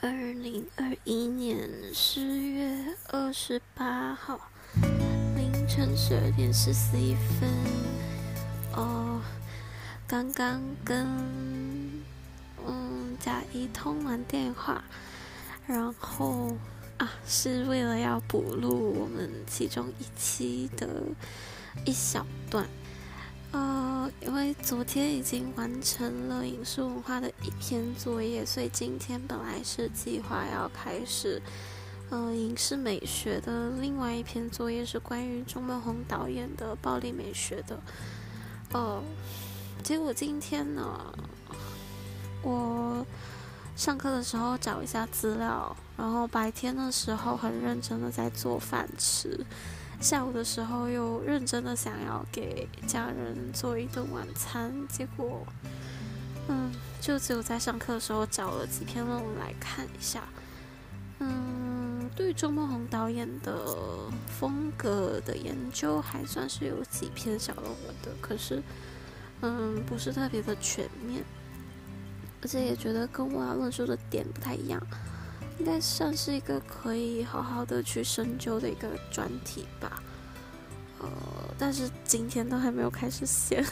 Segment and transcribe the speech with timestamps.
[0.00, 4.38] 二零二一年十月二十八号
[5.34, 7.50] 凌晨十二点四十一分，
[8.76, 9.20] 哦，
[10.06, 11.04] 刚刚跟
[12.64, 14.84] 嗯贾一通完电话，
[15.66, 16.56] 然后
[16.98, 21.02] 啊是为了要补录我们其中一期的
[21.84, 22.64] 一小段。
[23.50, 23.87] 呃，
[24.20, 31.40] 因为昨天已经完成了影视文化的一篇作业，所以今天本来是计划要开始，
[32.10, 37.78] 呃，影视美学的另外一篇作业是关于钟孟宏导演的暴力美学的。
[38.72, 39.02] 哦，
[39.82, 41.14] 结果今天呢，
[42.42, 43.06] 我
[43.76, 49.44] 上课的时候找一下资料，然后白天的时候很认真的在做饭吃。
[50.00, 55.44] 下午的时候又认真的想要给家人做一顿晚餐，结果，
[56.48, 60.22] 嗯，就只有在上课的时候找了几篇论文来看一下。
[61.18, 63.76] 嗯，对周梦红导演的
[64.28, 68.62] 风格的研究还算是有几篇小论文的，可是，
[69.40, 71.24] 嗯，不是特别的全面，
[72.40, 74.80] 而且也觉得跟我要论述的点不太一样。
[75.58, 80.00] 应该算是一个可以好好的去深究的一个专题吧，
[81.00, 81.08] 呃，
[81.58, 83.64] 但是今天都还没有开始写，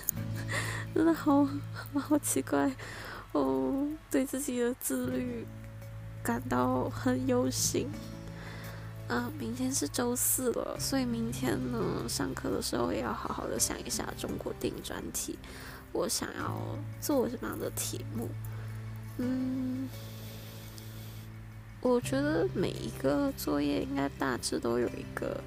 [0.92, 1.48] 真的好
[1.94, 2.74] 好奇怪，
[3.32, 5.46] 哦，对自己的自律
[6.22, 7.88] 感到很忧心。
[9.08, 15.38] 嗯，明天是周四了，所以明天呢上课的时候也要好好的想一下中国电影专题，
[15.92, 16.60] 我想要
[17.00, 18.28] 做什么样的题目，
[19.18, 19.88] 嗯。
[21.88, 25.40] 我觉得每一个作业应该大致都有一个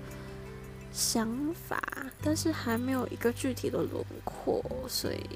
[0.92, 1.82] 想法，
[2.24, 5.28] 但是还没有一个具体的轮廓，所以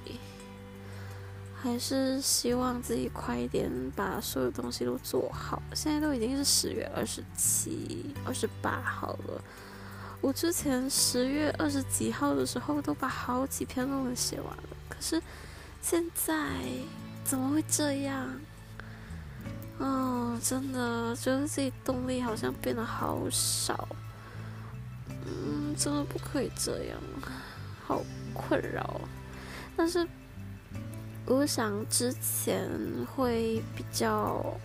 [1.61, 5.61] 还是希望自己快一点把所有东西都做好。
[5.75, 9.43] 现在都已经是十月二十七、二十八号了，
[10.21, 15.21] 我之前十月二十几号的时候都把好几篇论文写完了，可是
[15.81, 16.33] 现在
[17.25, 18.39] 怎么会这样？
[19.85, 23.85] 哦，真的觉得自己动力好像变得好少，
[25.09, 26.97] 嗯，真的不可以这样，
[27.85, 28.01] 好
[28.33, 29.01] 困扰。
[29.75, 30.07] 但是
[31.25, 32.69] 我想之前
[33.13, 34.57] 会比较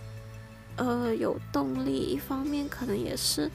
[0.77, 3.51] 呃有动力，一方面可能也是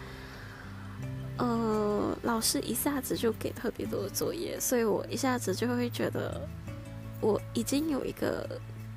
[1.38, 6.46] 呃老师一下子就给特别多的作业，所以我一下子就会觉得
[7.22, 8.46] 我已经有一个。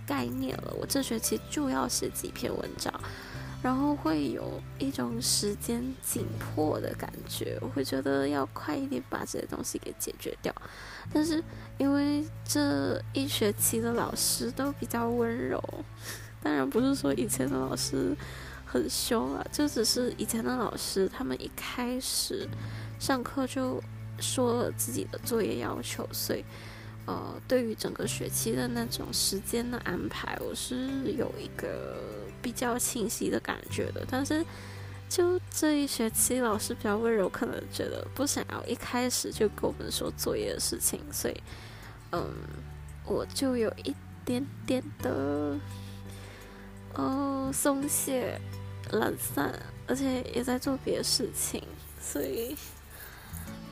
[0.07, 2.91] 概念了，我这学期就要写几篇文章，
[3.61, 10.53] 然后会有一种时间紧迫的感觉，我会觉得要快一点把这些东西给解决掉。
[11.13, 11.43] 但是
[11.77, 15.61] 因为这一学期的老师都比较温柔，
[16.41, 18.15] 当然不是说以前的老师
[18.65, 22.47] 很凶啊，就只是以前的老师他们一开始
[22.97, 23.83] 上课就
[24.19, 26.45] 说了自己的作业要求，所以。
[27.07, 31.97] 呃，对于整个学期的那种时间的安排，我是有一个
[32.41, 34.05] 比较清晰的感觉的。
[34.11, 34.45] 但是，
[35.07, 41.41] 就这一学期，老师比较温柔，可能觉得不想要一开始就跟我们说作业的事情，所以，
[42.11, 42.29] 嗯，
[43.05, 43.95] 我就有一
[44.25, 45.57] 点点的，
[46.93, 48.37] 哦，松懈、
[48.91, 49.57] 懒散，
[49.87, 51.63] 而且也在做别的事情，
[52.01, 52.53] 所以。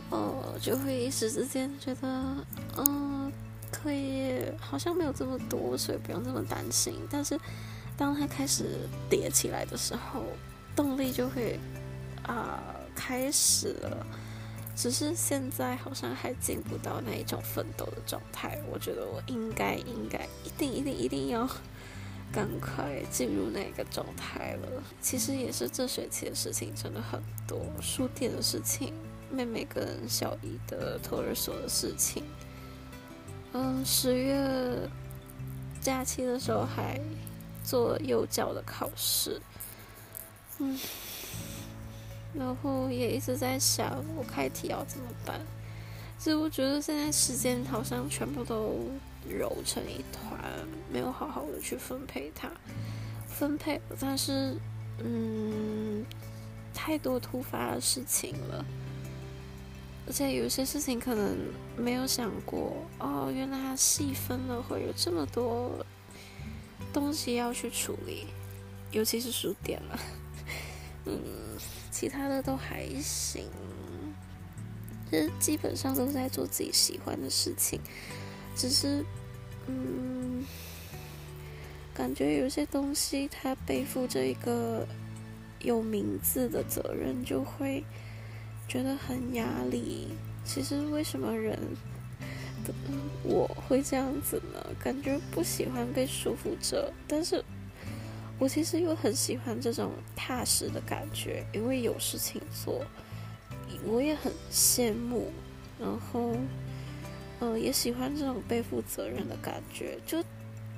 [0.09, 2.35] 哦，就会一时之间觉得，
[2.77, 3.31] 嗯，
[3.71, 6.93] 可以好像没有这么多，所以不用这么担心。
[7.09, 7.39] 但是，
[7.97, 10.23] 当他开始叠起来的时候，
[10.75, 11.59] 动力就会
[12.23, 12.61] 啊
[12.95, 14.05] 开始了。
[14.75, 18.59] 只是现在好像还进不到那一种奋斗的状态。
[18.69, 21.49] 我觉得我应该应该一定一定一定要
[22.29, 24.83] 赶快进入那个状态了。
[25.01, 28.93] 其实也是这学期的事情真的很多，书店的事情。
[29.35, 32.23] 妹妹跟小姨的托儿所的事情，
[33.51, 34.89] 嗯，十月
[35.81, 36.99] 假期的时候还
[37.63, 39.41] 做幼教的考试，
[40.59, 40.79] 嗯，
[42.33, 45.41] 然后也一直在想我开题要怎么办。
[46.17, 48.79] 其实我觉得现在时间好像全部都
[49.29, 50.39] 揉成一团，
[50.89, 52.49] 没有好好的去分配它，
[53.27, 54.55] 分配，但是
[55.03, 56.05] 嗯，
[56.73, 58.65] 太多突发的事情了。
[60.07, 61.35] 而且有些事情可能
[61.75, 65.71] 没有想过哦，原来它细分了会有这么多
[66.93, 68.27] 东西要去处理，
[68.91, 69.99] 尤其是书店了。
[71.05, 71.19] 嗯，
[71.91, 73.45] 其他的都还行，
[75.11, 77.79] 就是基本上都在做自己喜欢的事情，
[78.55, 79.03] 只是
[79.67, 80.43] 嗯，
[81.93, 84.87] 感觉有些东西它背负着一个
[85.59, 87.83] 有名字的责任，就会
[88.67, 90.09] 觉得很压力。
[90.43, 91.57] 其实为什么人
[93.23, 94.65] 我会这样子呢？
[94.79, 97.43] 感觉不喜欢被束缚着，但是
[98.37, 102.85] 我其实又很喜欢这种踏实的感觉，因为有事情做。
[103.85, 105.31] 我也很羡慕，
[105.79, 106.35] 然后，
[107.39, 109.99] 呃，也喜欢这种背负责任的感觉。
[110.07, 110.23] 就，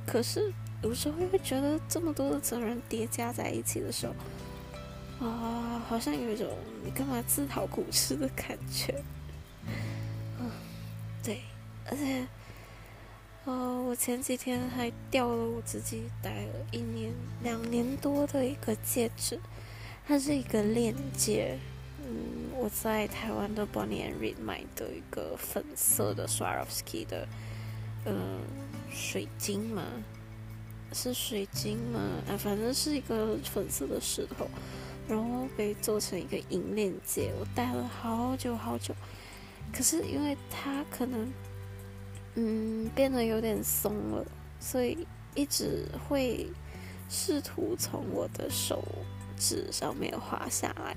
[0.05, 0.51] 可是
[0.83, 4.13] 有时候会觉得这么多的责任叠加在一起的时候，
[5.19, 6.47] 啊，好像有一种
[6.83, 9.03] 你干嘛自讨苦吃的感觉。
[10.39, 10.51] 嗯，
[11.23, 11.41] 对，
[11.89, 12.27] 而且，
[13.45, 17.11] 哦，我前几天还掉了我自己戴了一年、
[17.41, 19.39] 两年多的一个戒指，
[20.05, 21.57] 它是一个链戒。
[21.99, 27.27] 嗯，我在台湾的 Bonnie and Reed 买的一个粉色的 Swarovski 的，
[28.05, 28.41] 嗯，
[28.91, 29.83] 水晶吗？
[30.93, 31.99] 是水晶吗？
[32.29, 34.47] 啊，反正是一个粉色的石头，
[35.07, 38.93] 然后被做成一个银链戒，我戴了好久好久。
[39.73, 41.31] 可是因为它可能，
[42.35, 44.25] 嗯，变得有点松了，
[44.59, 46.47] 所以一直会
[47.09, 48.83] 试图从我的手
[49.37, 50.95] 指上面滑下来。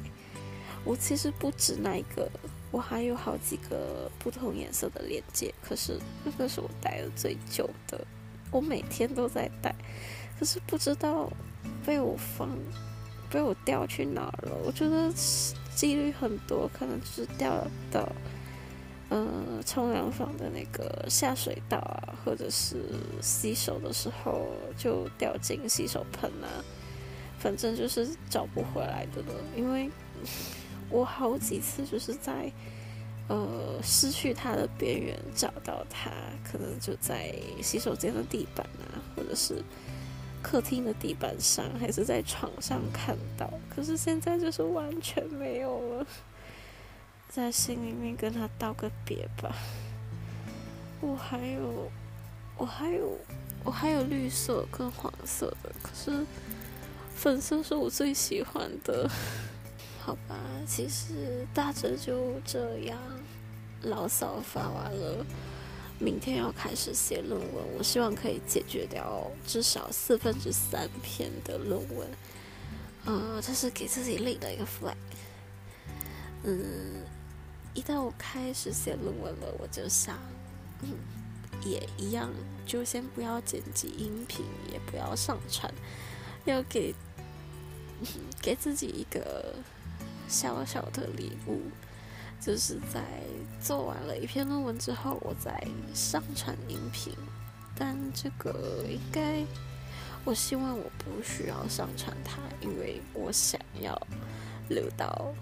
[0.85, 2.31] 我其实不止那一个，
[2.71, 5.53] 我还有好几个不同颜色的链接。
[5.63, 8.05] 可是那个是我戴的最久的，
[8.51, 9.75] 我每天都在戴。
[10.39, 11.31] 可是不知道
[11.85, 12.49] 被我放，
[13.31, 14.57] 被我掉去哪儿了。
[14.65, 15.13] 我觉得
[15.75, 18.09] 几率很多，可能就是掉到
[19.11, 22.77] 嗯冲凉房的那个下水道啊，或者是
[23.23, 24.47] 洗手的时候
[24.77, 26.49] 就掉进洗手盆啊，
[27.39, 29.91] 反正就是找不回来的了，因为。
[30.93, 32.51] 我好几次就是在，
[33.29, 36.11] 呃，失去它的边缘找到它，
[36.43, 37.33] 可能就在
[37.63, 39.63] 洗手间的地板啊，或者是
[40.43, 43.51] 客厅的地板上，还是在床上看到。
[43.69, 46.07] 可是现在就是完全没有了，
[47.29, 49.55] 在心里面跟他道个别吧。
[51.01, 51.91] 我还有，
[52.57, 53.17] 我还有，
[53.65, 56.27] 我还有绿色跟黄色的，可是
[57.15, 59.09] 粉色是我最喜欢的。
[60.03, 62.99] 好吧，其实大致就这样，
[63.83, 65.25] 牢骚发完了。
[66.01, 72.09] 明天要开始写论文，我希望可以解决掉至少四分之三篇的论文。
[73.05, 74.97] 呃，这是给自己立的一个 flag。
[76.43, 77.05] 嗯，
[77.75, 80.19] 一旦我开始写论文了，我就想，
[81.65, 82.31] 也一样，
[82.67, 85.73] 就先不要剪辑音频，也不要上传，
[86.47, 86.95] 要给
[88.43, 89.55] 给自己一个。
[90.33, 91.61] 小小的礼物，
[92.41, 93.03] 就是在
[93.63, 95.63] 做完了一篇论文之后，我再
[95.95, 97.13] 上传音频。
[97.77, 99.45] 但这个应该，
[100.25, 103.97] 我希望我不需要上传它，因为我想要
[104.69, 105.33] 留到，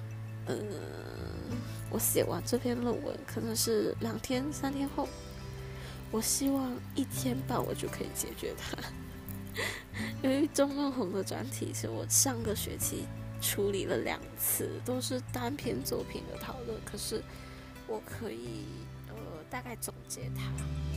[0.47, 0.59] 嗯，
[1.91, 5.09] 我写完这篇论文可能是两天三天后，
[6.11, 8.77] 我希望一天半我就可以解决它。
[10.23, 13.05] 因为钟梦红的专题是我上个学期。
[13.41, 16.77] 处理了两次，都是单篇作品的讨论。
[16.85, 17.23] 可是，
[17.89, 18.67] 我可以
[19.09, 19.15] 呃
[19.51, 20.88] 大概总结它。